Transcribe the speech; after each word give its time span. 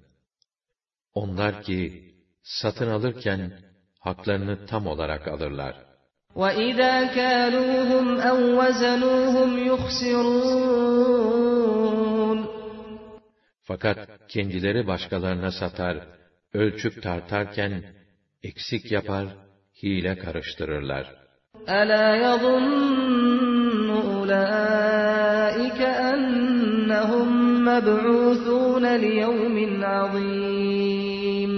Onlar 1.14 1.62
ki 1.62 2.14
satın 2.42 2.90
alırken 2.90 3.52
haklarını 4.00 4.66
tam 4.66 4.86
olarak 4.86 5.28
alırlar. 5.28 5.90
وَإِذَا 6.34 7.14
كَالُوهُمْ 7.18 8.06
اَوْ 8.30 8.40
وَزَنُوهُمْ 8.60 9.50
يُخْسِرُونَ 9.70 10.80
Fakat 13.62 13.98
kendileri 14.28 14.86
başkalarına 14.86 15.50
satar, 15.50 16.06
ölçüp 16.52 17.02
tartarken 17.02 17.84
eksik 18.42 18.92
yapar, 18.92 19.26
hile 19.82 20.18
karıştırırlar. 20.18 21.14
أَلَا 21.66 22.16
يَظُنُّ 22.24 23.53
مَبْعُوثُونَ 27.74 28.84
لِيَوْمٍ 29.04 29.56
عَظِيمٍ 29.84 31.52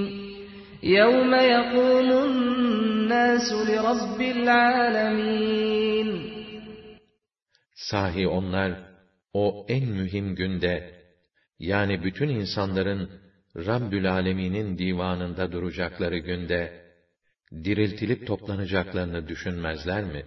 يَوْمَ 0.83 1.33
يَقُومُ 1.35 2.09
النَّاسُ 2.29 3.49
لِرَبِّ 3.69 4.21
الْعَالَمِينَ 4.37 6.09
Sahi 7.75 8.29
onlar, 8.29 8.73
o 9.33 9.67
en 9.69 9.85
mühim 9.89 10.35
günde, 10.35 10.95
yani 11.59 12.05
bütün 12.05 12.29
insanların 12.29 13.11
Rabbül 13.57 14.13
Alemin'in 14.13 14.79
divanında 14.79 15.53
duracakları 15.53 16.19
günde, 16.19 16.83
diriltilip 17.65 18.27
toplanacaklarını 18.27 19.29
düşünmezler 19.29 20.05
mi? 20.05 20.25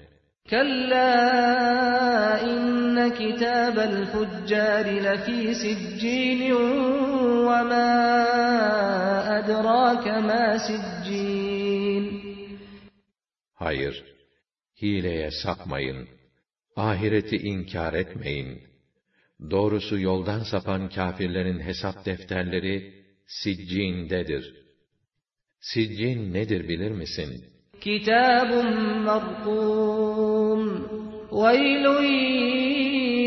Kalla 0.51 2.41
inne 2.53 3.07
kitabel 3.21 3.97
fuccari 4.13 4.97
lefi 5.07 5.41
siccinin 5.63 6.59
ve 7.47 7.61
ma 7.71 7.89
edrake 9.39 10.17
ma 10.29 10.45
siccin. 10.67 12.05
Hayır, 13.63 14.05
hileye 14.83 15.31
sapmayın. 15.31 16.09
Ahireti 16.77 17.37
inkar 17.37 17.95
etmeyin. 17.95 18.51
Doğrusu 19.51 19.99
yoldan 19.99 20.43
sapan 20.53 20.89
kafirlerin 20.89 21.61
hesap 21.61 22.07
defterleri 22.07 22.77
siccindedir. 23.27 24.55
Siccin 25.61 26.35
nedir 26.35 26.69
bilir 26.69 26.91
misin? 26.91 27.45
Kitabun 27.81 28.69
markûn 29.07 30.30
وَيْلٌ 31.40 31.86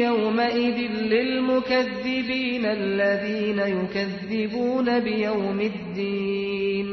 يَوْمَئِذٍ 0.06 0.78
لِّلْمُكَذِّبِينَ 1.14 2.64
الَّذِينَ 2.64 3.58
يُكَذِّبُونَ 3.78 4.89
بِيَوْمِ 5.00 5.58
الدِّينِ 5.72 6.89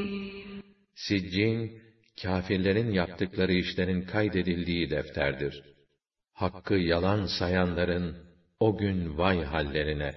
Siccin, 0.96 1.72
kâfirlerin 2.22 2.92
yaptıkları 2.92 3.54
işlerin 3.54 4.02
kaydedildiği 4.02 4.90
defterdir. 4.90 5.64
Hakkı 6.34 6.74
yalan 6.74 7.26
sayanların, 7.40 8.18
o 8.60 8.78
gün 8.78 9.18
vay 9.18 9.44
hallerine! 9.44 10.14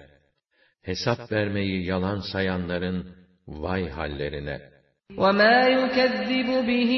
Hesap 0.81 1.31
vermeyi 1.31 1.85
yalan 1.85 2.19
sayanların, 2.33 3.15
vay 3.47 3.89
hallerine! 3.89 4.61
وَمَا 5.17 5.67
يُكَذِّبُ 5.69 6.67
بِهِ 6.67 6.91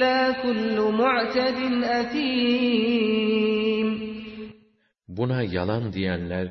illa 0.00 0.42
kullu 0.42 0.86
mu'tedin 1.00 1.76
etim. 1.98 3.88
Buna 5.16 5.40
yalan 5.56 5.84
diyenler 5.92 6.46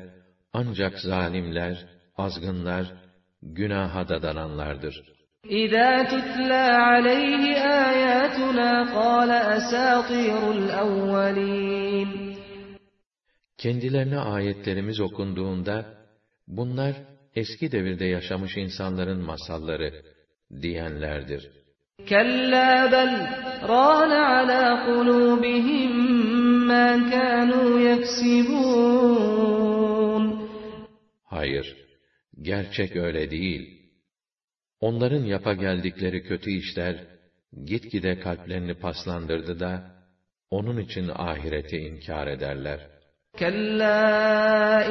ancak 0.52 0.94
zalimler, 1.10 1.76
azgınlar, 2.16 2.84
günaha 3.42 4.08
dadananlardır. 4.08 4.96
İza 5.60 5.90
tutla 6.10 6.64
aleyhi 6.94 7.52
ayatuna 7.86 8.70
qala 8.96 9.38
asatirul 9.56 10.64
evvelin. 10.82 12.10
Kendilerine 13.58 14.18
ayetlerimiz 14.18 15.00
okunduğunda 15.00 15.76
bunlar 16.48 16.94
eski 17.34 17.72
devirde 17.72 18.04
yaşamış 18.04 18.56
insanların 18.56 19.20
masalları 19.30 20.02
diyenlerdir. 20.62 21.59
كَلَّا 22.09 22.85
بَلْ 22.95 23.11
رَانَ 23.75 24.11
عَلَى 24.11 24.63
قُلُوبِهِمْ 24.87 25.91
مَا 26.71 26.89
كَانُوا 27.11 27.69
يَكْسِبُونَ 27.89 29.05
Hayır, 31.25 31.75
gerçek 32.41 32.95
öyle 32.95 33.31
değil. 33.31 33.81
Onların 34.79 35.23
yapa 35.23 35.53
geldikleri 35.53 36.23
kötü 36.23 36.51
işler, 36.51 36.95
gitgide 37.65 38.19
kalplerini 38.19 38.73
paslandırdı 38.73 39.59
da, 39.59 39.91
onun 40.49 40.77
için 40.77 41.11
ahireti 41.15 41.77
inkar 41.77 42.27
ederler. 42.27 42.79
كَلَّا 43.37 44.01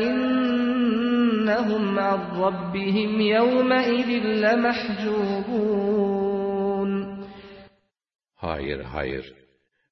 إِنَّهُمْ 0.09 1.85
عَنْ 1.99 2.21
رَبِّهِمْ 2.45 3.13
يَوْمَئِذٍ 3.37 4.11
لَمَحْجُوبُونَ 4.45 5.78
Hayır, 8.40 8.80
hayır. 8.80 9.34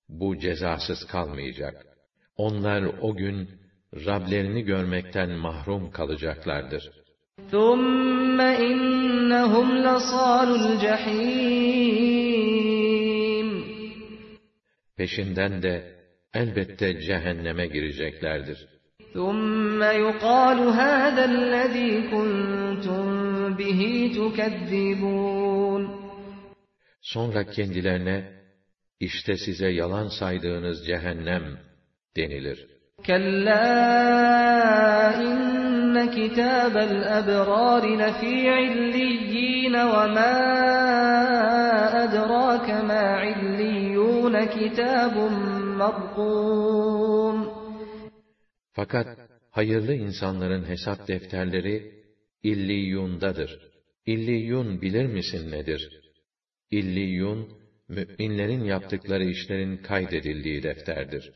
Bu 0.09 0.38
cezasız 0.40 1.08
kalmayacak. 1.08 1.85
Onlar 2.38 2.84
o 3.02 3.16
gün 3.16 3.50
Rablerini 4.06 4.63
görmekten 4.63 5.30
mahrum 5.30 5.91
kalacaklardır. 5.91 6.91
ثُمَّ 7.52 8.40
اِنَّهُمْ 8.69 9.68
لَصَالُ 9.88 10.50
Peşinden 14.97 15.64
de 15.64 15.96
elbette 16.34 17.02
cehenneme 17.02 17.68
gireceklerdir. 17.68 18.68
ثُمَّ 19.14 19.81
يُقَالُ 20.06 20.59
هَذَا 20.81 21.24
الَّذ۪ي 21.34 21.91
كُنْتُمْ 22.12 23.06
بِهِ 23.59 23.81
تُكَذِّبُونَ 24.18 25.47
Sonra 27.13 27.44
kendilerine, 27.50 28.18
işte 29.00 29.38
size 29.38 29.69
yalan 29.69 30.07
saydığınız 30.19 30.88
cehennem 30.88 31.44
denilir. 32.18 32.68
Fakat 48.73 49.07
hayırlı 49.51 49.94
insanların 49.94 50.70
hesap 50.70 51.08
defterleri 51.08 52.03
İlliyun'dadır. 52.43 53.59
İlliyun 54.05 54.82
bilir 54.82 55.05
misin 55.05 55.52
nedir?' 55.52 56.07
İlliyun, 56.72 57.47
müminlerin 57.87 58.64
yaptıkları 58.64 59.23
işlerin 59.23 59.78
kaydedildiği 59.78 60.64
defterdir. 60.64 61.31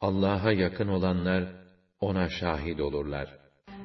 Allah'a 0.00 0.52
yakın 0.52 0.88
olanlar 0.88 1.44
ona 2.00 2.28
şahit 2.28 2.80
olurlar. 2.80 3.38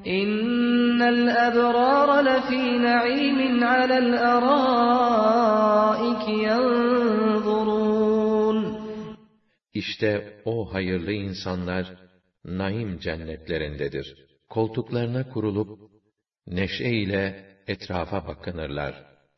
İnnel 0.04 1.28
ebrar 1.48 2.24
lefî 2.24 2.82
na'imin 2.82 3.60
alel 3.60 4.36
arâik 4.36 6.28
yanzurûn. 6.44 7.82
İşte 9.74 10.40
o 10.44 10.74
hayırlı 10.74 11.12
insanlar, 11.12 11.94
naim 12.44 12.98
cennetlerindedir. 12.98 14.26
Koltuklarına 14.48 15.28
kurulup 15.28 15.92
neşe 16.47 16.89
ile 16.89 17.45
etrafa 17.67 18.27
bakınırlar. 18.27 18.93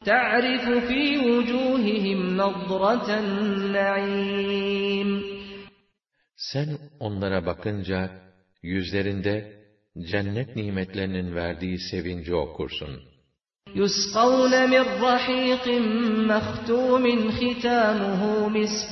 تَعْرِفُ 0.06 0.66
فِي 0.90 1.04
وُجُوهِهِمْ 1.28 2.20
نَضْرَةَ 2.42 3.08
النَّعِيمِ 3.24 5.10
Sen 6.36 6.70
onlara 7.00 7.46
bakınca, 7.46 8.10
yüzlerinde 8.64 9.36
cennet 10.12 10.56
nimetlerinin 10.56 11.36
verdiği 11.36 11.80
sevinci 11.80 12.36
okursun. 12.36 13.02
يُسْقَوْنَ 13.76 14.54
مِنْ 14.74 14.86
رَحِيقٍ 15.08 15.66
مَخْتُومٍ 16.32 17.06
خِتَامُهُ 17.40 18.22
مِسْكٌ 18.58 18.92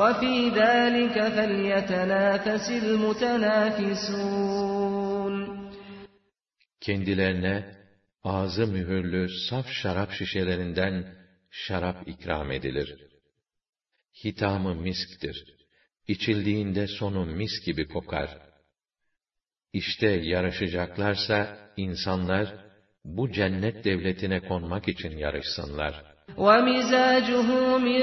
وَفِي 0.00 0.36
ذَٰلِكَ 0.60 1.16
فَلْيَتَنَافَسِ 1.36 2.66
الْمُتَنَافِسُونَ 2.82 4.65
Kendilerine 6.86 7.76
ağzı 8.24 8.66
mühürlü 8.66 9.28
saf 9.50 9.66
şarap 9.68 10.12
şişelerinden 10.12 11.14
şarap 11.50 12.08
ikram 12.08 12.50
edilir. 12.50 12.96
Hitamı 14.24 14.74
misktir. 14.74 15.44
İçildiğinde 16.08 16.86
sonu 16.86 17.26
mis 17.26 17.64
gibi 17.66 17.88
kokar. 17.88 18.38
İşte 19.72 20.06
yarışacaklarsa 20.06 21.58
insanlar 21.76 22.54
bu 23.04 23.32
cennet 23.32 23.84
devletine 23.84 24.40
konmak 24.40 24.88
için 24.88 25.16
yarışsınlar. 25.16 26.12
وَمِزَاجُهُ 26.36 27.48
مِنْ 27.88 28.02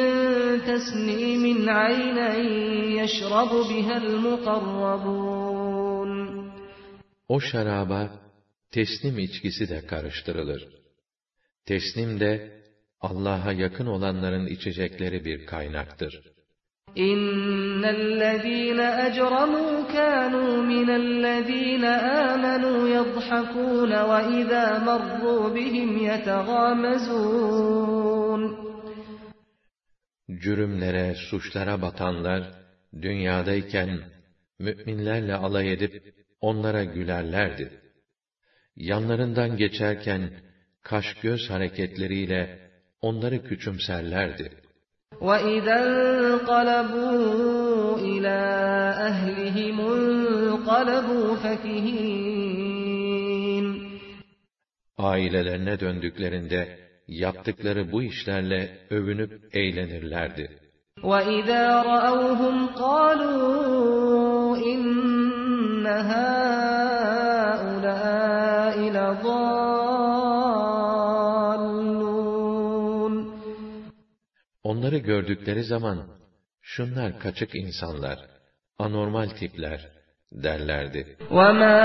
تَسْنِيمٍ 0.69 1.43
عَيْنًا 1.79 2.29
يَشْرَبُ 2.99 3.51
بِهَا 3.71 3.95
الْمُقَرَّبُونَ 4.03 5.09
O 7.27 7.39
şaraba 7.39 8.29
teslim 8.73 9.19
içkisi 9.19 9.69
de 9.69 9.85
karıştırılır. 9.85 10.67
Teslim 11.65 12.19
de 12.19 12.59
Allah'a 13.01 13.51
yakın 13.51 13.85
olanların 13.85 14.47
içecekleri 14.47 15.25
bir 15.25 15.45
kaynaktır. 15.45 16.21
اِنَّ 16.95 17.83
الَّذ۪ينَ 17.85 18.79
اَجْرَمُوا 19.07 19.73
كَانُوا 19.95 20.51
مِنَ 20.73 20.89
الَّذ۪ينَ 21.03 21.85
آمَنُوا 22.29 22.79
يَضْحَكُونَ 22.97 23.91
وَاِذَا 24.09 24.65
مَرُّوا 24.89 25.43
بِهِمْ 25.55 25.89
يَتَغَامَزُونَ 26.09 27.39
Cürümlere, 30.43 31.15
suçlara 31.29 31.81
batanlar, 31.81 32.41
dünyadayken, 33.01 33.99
müminlerle 34.59 35.35
alay 35.35 35.73
edip, 35.73 36.15
onlara 36.41 36.83
gülerlerdi. 36.83 37.82
Yanlarından 38.75 39.57
geçerken, 39.57 40.31
kaş 40.83 41.13
göz 41.21 41.49
hareketleriyle, 41.49 42.59
onları 43.01 43.43
küçümserlerdi. 43.43 44.51
وَإِذَا 45.27 45.77
انقَلَبُوا 46.19 47.19
إِلَى 48.11 48.39
أَهْلِهِمُ 49.09 49.77
انقَلَبُوا 49.79 51.29
فَكِهِينَ 51.43 52.69
Ailelerine 54.97 55.79
döndüklerinde, 55.79 56.79
yaptıkları 57.07 57.91
bu 57.91 58.03
işlerle 58.03 58.77
övünüp 58.89 59.55
eğlenirlerdi. 59.55 60.59
وَإِذَا 60.97 61.83
رَأَوْهُمْ 61.83 62.67
قَالُوا 62.83 64.57
إِنَّ 64.57 65.12
Onları 74.73 74.97
gördükleri 74.97 75.63
zaman, 75.63 76.07
şunlar 76.61 77.19
kaçık 77.19 77.55
insanlar, 77.55 78.19
anormal 78.77 79.29
tipler, 79.29 79.79
derlerdi. 80.31 81.17
وَمَا 81.37 81.79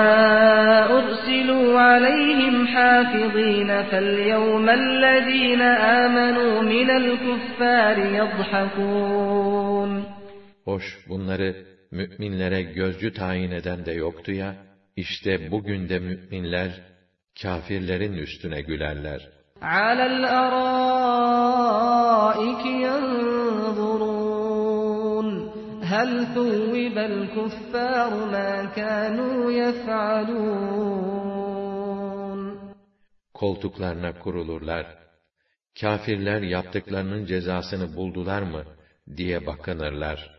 أُرْسِلُوا 0.98 1.68
عَلَيْهِمْ 1.88 2.56
حَافِظِينَ 2.74 3.70
فَالْيَوْمَ 3.90 4.66
الَّذ۪ينَ 4.82 5.62
آمَنُوا 6.02 6.54
مِنَ 6.74 6.88
الْكُفَّارِ 7.00 7.96
يَضْحَكُونَ 8.20 10.02
Hoş, 10.64 10.84
bunları 11.08 11.66
müminlere 11.90 12.62
gözcü 12.62 13.12
tayin 13.12 13.50
eden 13.50 13.86
de 13.86 13.92
yoktu 13.92 14.32
ya, 14.32 14.56
işte 14.96 15.50
bugün 15.50 15.88
de 15.88 15.98
müminler, 15.98 16.70
kafirlerin 17.42 18.12
üstüne 18.12 18.60
gülerler. 18.60 19.28
عَلَى 19.62 20.06
الْأَرَائِكِ 20.06 21.04
يَنْظُرُونَ 22.86 24.04
هَلْ 25.92 26.10
ثُوِّبَ 26.34 26.96
الْكُفَّارُ 26.98 28.10
مَا 28.34 28.52
كَانُوا 28.78 29.52
يَفْعَلُونَ 29.62 30.94
Koltuklarına 33.34 34.18
kurulurlar. 34.18 34.86
Kafirler 35.80 36.42
yaptıklarının 36.42 37.26
cezasını 37.26 37.96
buldular 37.96 38.42
mı 38.42 38.64
diye 39.16 39.46
bakınırlar. 39.46 40.37